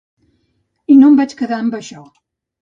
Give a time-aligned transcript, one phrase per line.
[0.93, 2.03] I no em vaig quedar amb això.